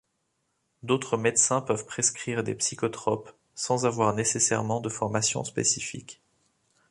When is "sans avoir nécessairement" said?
3.53-4.81